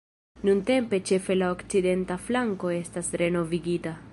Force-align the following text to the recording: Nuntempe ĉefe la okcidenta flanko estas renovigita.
Nuntempe 0.47 0.99
ĉefe 1.09 1.35
la 1.37 1.49
okcidenta 1.57 2.17
flanko 2.29 2.73
estas 2.79 3.13
renovigita. 3.25 3.95